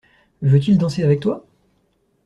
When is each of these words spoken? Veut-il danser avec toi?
Veut-il 0.41 0.79
danser 0.79 1.03
avec 1.03 1.19
toi? 1.19 1.45